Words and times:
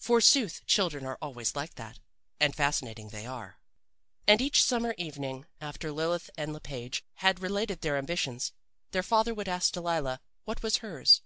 "Forsooth, 0.00 0.66
children 0.66 1.06
are 1.06 1.16
always 1.22 1.54
like 1.54 1.74
that 1.76 2.00
and 2.40 2.52
fascinating 2.52 3.10
they 3.10 3.24
are. 3.26 3.60
"And 4.26 4.40
each 4.40 4.60
summer 4.64 4.92
evening 4.98 5.46
after 5.60 5.92
Lilith 5.92 6.30
and 6.36 6.52
Le 6.52 6.58
Page 6.58 7.04
had 7.18 7.38
related 7.38 7.82
their 7.82 7.96
ambitions, 7.96 8.52
their 8.90 9.04
father 9.04 9.32
would 9.32 9.46
ask 9.48 9.70
Delilah 9.72 10.20
what 10.46 10.64
was 10.64 10.78
hers. 10.78 11.22